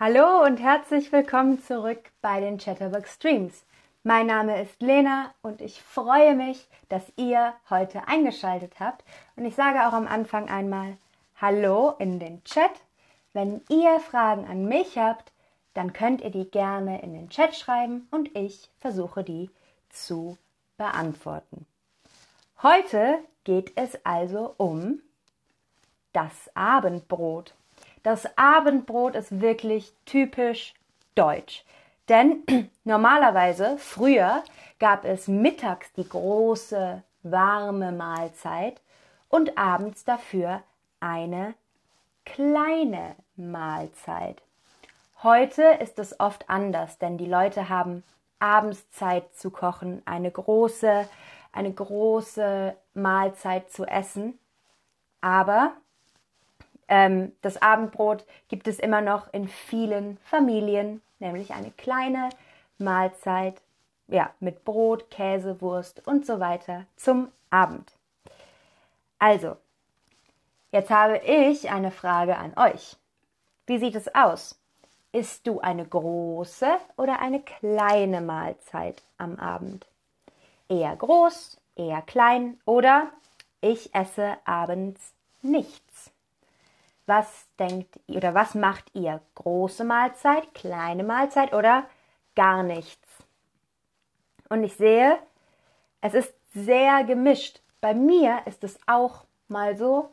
[0.00, 3.64] Hallo und herzlich willkommen zurück bei den Chatterbug Streams.
[4.02, 9.04] Mein Name ist Lena und ich freue mich, dass ihr heute eingeschaltet habt.
[9.36, 10.96] Und ich sage auch am Anfang einmal
[11.40, 12.72] Hallo in den Chat.
[13.34, 15.30] Wenn ihr Fragen an mich habt,
[15.74, 19.48] dann könnt ihr die gerne in den Chat schreiben und ich versuche die
[19.90, 20.36] zu
[20.76, 21.66] beantworten.
[22.64, 25.02] Heute geht es also um
[26.12, 27.54] das Abendbrot.
[28.04, 30.74] Das Abendbrot ist wirklich typisch
[31.14, 31.64] deutsch.
[32.10, 32.44] Denn
[32.84, 34.44] normalerweise, früher,
[34.78, 38.82] gab es mittags die große, warme Mahlzeit
[39.30, 40.62] und abends dafür
[41.00, 41.54] eine
[42.26, 44.42] kleine Mahlzeit.
[45.22, 48.02] Heute ist es oft anders, denn die Leute haben
[48.38, 51.08] abends Zeit zu kochen, eine große,
[51.52, 54.38] eine große Mahlzeit zu essen.
[55.22, 55.72] Aber
[56.88, 62.30] ähm, das Abendbrot gibt es immer noch in vielen Familien, nämlich eine kleine
[62.78, 63.60] Mahlzeit,
[64.08, 67.92] ja, mit Brot, Käse, Wurst und so weiter zum Abend.
[69.18, 69.56] Also,
[70.70, 72.96] jetzt habe ich eine Frage an euch.
[73.66, 74.58] Wie sieht es aus?
[75.12, 79.86] Isst du eine große oder eine kleine Mahlzeit am Abend?
[80.68, 83.10] Eher groß, eher klein oder
[83.60, 86.10] ich esse abends nichts.
[87.06, 89.20] Was denkt ihr oder was macht ihr?
[89.34, 91.84] Große Mahlzeit, kleine Mahlzeit oder
[92.34, 93.06] gar nichts?
[94.48, 95.18] Und ich sehe,
[96.00, 97.60] es ist sehr gemischt.
[97.80, 100.10] Bei mir ist es auch mal so,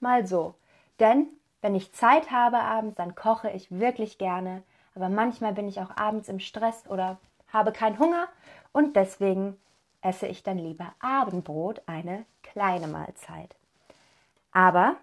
[0.00, 0.54] mal so.
[0.98, 1.28] Denn
[1.60, 4.62] wenn ich Zeit habe abends, dann koche ich wirklich gerne.
[4.94, 7.18] Aber manchmal bin ich auch abends im Stress oder
[7.52, 8.28] habe keinen Hunger
[8.72, 9.56] und deswegen
[10.00, 13.54] esse ich dann lieber Abendbrot, eine kleine Mahlzeit.
[14.52, 14.96] Aber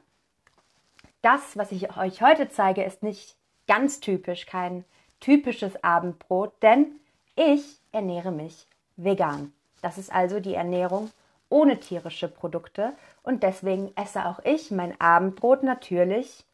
[1.22, 3.36] das, was ich euch heute zeige, ist nicht
[3.68, 4.86] ganz typisch, kein
[5.20, 7.00] typisches Abendbrot, denn
[7.36, 9.54] ich ernähre mich vegan.
[9.82, 11.12] Das ist also die Ernährung
[11.50, 16.46] ohne tierische Produkte und deswegen esse auch ich mein Abendbrot natürlich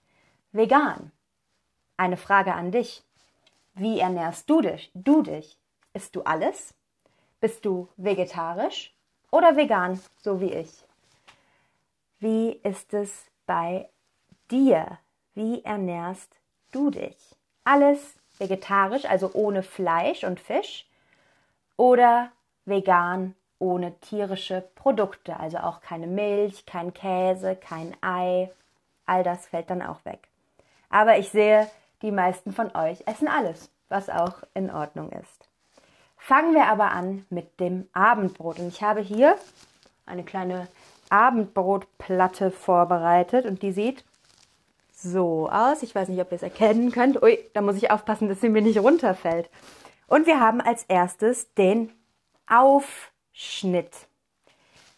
[0.52, 1.12] vegan.
[1.98, 3.04] Eine Frage an dich.
[3.74, 4.92] Wie ernährst du dich?
[4.94, 5.58] Du dich?
[5.94, 6.74] Isst du alles?
[7.40, 8.94] Bist du vegetarisch
[9.32, 10.84] oder vegan, so wie ich?
[12.20, 13.90] Wie ist es bei
[14.52, 15.00] dir?
[15.34, 16.40] Wie ernährst
[16.72, 17.36] du dich?
[17.64, 20.88] Alles vegetarisch, also ohne Fleisch und Fisch
[21.78, 22.32] oder
[22.66, 28.52] vegan ohne tierische Produkte, also auch keine Milch, kein Käse, kein Ei.
[29.06, 30.28] All das fällt dann auch weg.
[30.90, 31.70] Aber ich sehe,
[32.02, 35.50] die meisten von euch essen alles, was auch in Ordnung ist.
[36.18, 38.60] Fangen wir aber an mit dem Abendbrot.
[38.60, 39.36] Und ich habe hier
[40.06, 40.68] eine kleine
[41.10, 44.04] Abendbrotplatte vorbereitet und die sieht
[45.06, 45.84] so aus.
[45.84, 47.22] Ich weiß nicht, ob ihr es erkennen könnt.
[47.22, 49.50] Ui, da muss ich aufpassen, dass sie mir nicht runterfällt.
[50.08, 51.92] Und wir haben als erstes den
[52.48, 54.08] Aufschnitt.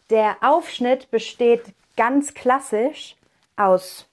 [0.10, 3.16] Der Aufschnitt besteht ganz klassisch
[3.56, 4.10] aus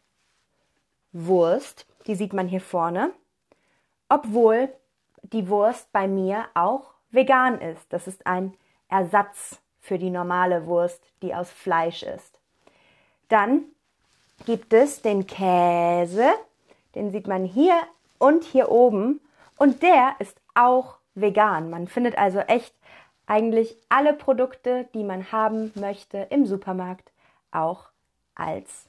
[1.12, 3.12] Wurst, die sieht man hier vorne,
[4.08, 4.72] obwohl
[5.22, 7.92] die Wurst bei mir auch vegan ist.
[7.92, 8.54] Das ist ein
[8.88, 12.40] Ersatz für die normale Wurst, die aus Fleisch ist.
[13.28, 13.64] Dann
[14.46, 16.28] gibt es den Käse,
[16.94, 17.74] den sieht man hier
[18.18, 19.20] und hier oben
[19.56, 21.70] und der ist auch vegan.
[21.70, 22.74] Man findet also echt
[23.26, 27.12] eigentlich alle Produkte, die man haben möchte im Supermarkt,
[27.50, 27.88] auch
[28.34, 28.88] als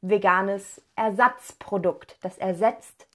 [0.00, 2.16] veganes Ersatzprodukt.
[2.22, 3.06] Das ersetzt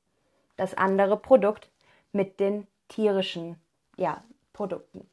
[0.57, 1.69] das andere Produkt
[2.11, 3.59] mit den tierischen
[3.97, 4.23] ja,
[4.53, 5.09] Produkten.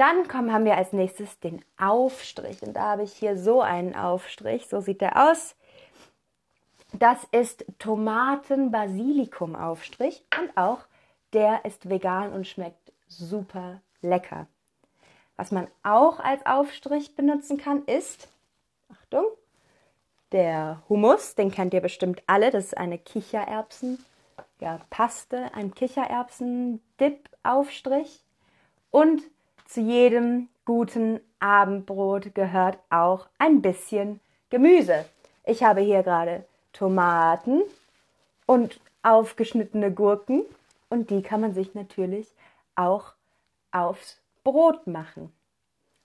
[0.00, 2.62] Dann kommen, haben wir als nächstes den Aufstrich.
[2.62, 4.66] Und da habe ich hier so einen Aufstrich.
[4.66, 5.54] So sieht der aus.
[6.94, 10.24] Das ist Tomaten-Basilikum-Aufstrich.
[10.40, 10.78] Und auch
[11.34, 14.46] der ist vegan und schmeckt super lecker.
[15.36, 18.28] Was man auch als Aufstrich benutzen kann, ist,
[18.90, 19.26] Achtung,
[20.32, 22.50] der Hummus, den kennt ihr bestimmt alle.
[22.50, 24.02] Das ist eine Kichererbsen,
[24.60, 28.24] ja, Paste, ein Kichererbsen-Dip-Aufstrich.
[28.90, 29.20] Und
[29.70, 34.20] zu jedem guten Abendbrot gehört auch ein bisschen
[34.50, 35.04] Gemüse.
[35.44, 37.62] Ich habe hier gerade Tomaten
[38.46, 40.42] und aufgeschnittene Gurken
[40.88, 42.26] und die kann man sich natürlich
[42.74, 43.12] auch
[43.70, 45.32] aufs Brot machen.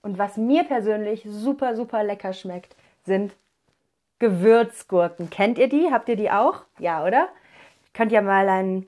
[0.04, 3.36] Und was mir persönlich super, super lecker schmeckt, sind
[4.20, 5.32] Gewürzgurken.
[5.32, 5.92] Kennt ihr die?
[5.92, 6.62] Habt ihr die auch?
[6.78, 7.30] Ja, oder?
[7.94, 8.88] Könnt ihr mal einen,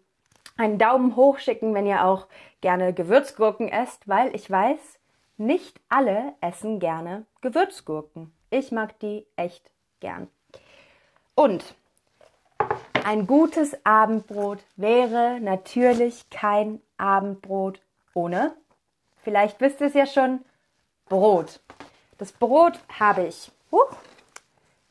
[0.56, 2.27] einen Daumen hoch schicken, wenn ihr auch
[2.62, 5.00] gerne Gewürzgurken esst, weil ich weiß,
[5.38, 8.33] nicht alle essen gerne Gewürzgurken.
[8.50, 9.69] Ich mag die echt
[10.00, 10.27] gern.
[11.36, 11.75] Und
[13.04, 17.80] ein gutes Abendbrot wäre natürlich kein Abendbrot
[18.13, 18.56] ohne,
[19.24, 20.44] vielleicht wisst ihr es ja schon,
[21.07, 21.60] Brot.
[22.18, 23.83] Das Brot habe ich uh,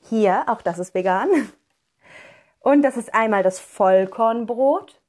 [0.08, 1.28] hier, auch das ist vegan.
[2.60, 5.00] Und das ist einmal das Vollkornbrot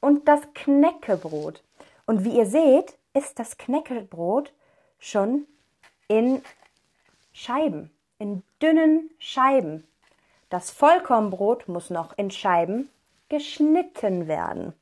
[0.00, 1.62] und das Knäckebrot.
[2.06, 4.52] Und wie ihr seht, ist das Knäckebrot
[4.98, 5.46] schon
[6.08, 6.42] in
[7.32, 9.86] Scheiben, in dünnen Scheiben.
[10.50, 12.90] Das Vollkornbrot muss noch in Scheiben
[13.28, 14.74] geschnitten werden.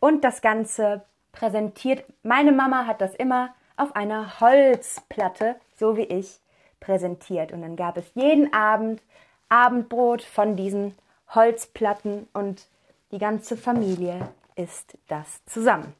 [0.00, 6.38] Und das Ganze präsentiert, meine Mama hat das immer auf einer Holzplatte, so wie ich,
[6.80, 7.52] präsentiert.
[7.52, 9.02] Und dann gab es jeden Abend
[9.48, 10.96] Abendbrot von diesen
[11.34, 12.66] Holzplatten und
[13.10, 15.94] die ganze Familie isst das zusammen.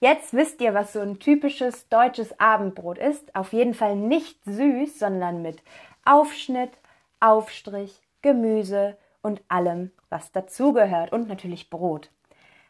[0.00, 3.34] Jetzt wisst ihr, was so ein typisches deutsches Abendbrot ist.
[3.36, 5.62] Auf jeden Fall nicht süß, sondern mit
[6.06, 6.72] Aufschnitt,
[7.20, 12.10] Aufstrich, Gemüse und allem, was dazugehört und natürlich Brot.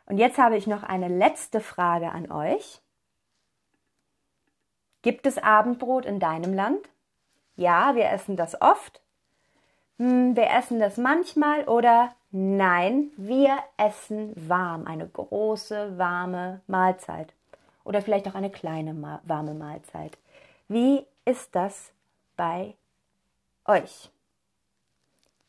[0.06, 2.80] Und jetzt habe ich noch eine letzte Frage an euch.
[5.02, 6.88] Gibt es Abendbrot in deinem Land?
[7.54, 9.00] Ja, wir essen das oft.
[9.98, 17.32] Hm, wir essen das manchmal oder nein, wir essen warm, eine große warme Mahlzeit
[17.84, 20.16] oder vielleicht auch eine kleine warme Mahlzeit.
[20.68, 21.92] Wie ist das
[22.36, 22.74] bei
[23.64, 24.10] euch?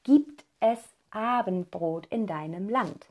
[0.03, 0.79] Gibt es
[1.11, 3.05] Abendbrot in deinem Land?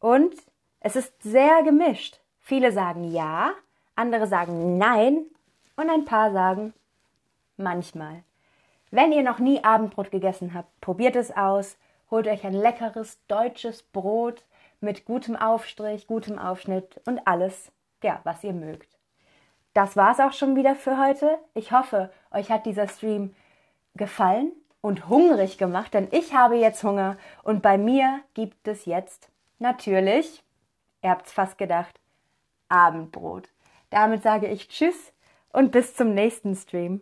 [0.00, 0.34] Und
[0.80, 2.20] es ist sehr gemischt.
[2.40, 3.54] Viele sagen ja,
[3.94, 5.24] andere sagen nein
[5.76, 6.74] und ein paar sagen
[7.56, 8.22] manchmal.
[8.94, 11.76] Wenn ihr noch nie Abendbrot gegessen habt, probiert es aus,
[12.12, 14.44] holt euch ein leckeres deutsches Brot
[14.80, 17.72] mit gutem Aufstrich, gutem Aufschnitt und alles,
[18.04, 18.96] ja, was ihr mögt.
[19.72, 21.38] Das war's auch schon wieder für heute.
[21.54, 23.34] Ich hoffe, euch hat dieser Stream
[23.96, 29.28] gefallen und hungrig gemacht, denn ich habe jetzt Hunger und bei mir gibt es jetzt
[29.58, 30.44] natürlich,
[31.02, 31.98] ihr habt's fast gedacht,
[32.68, 33.48] Abendbrot.
[33.90, 35.12] Damit sage ich Tschüss
[35.52, 37.00] und bis zum nächsten Stream.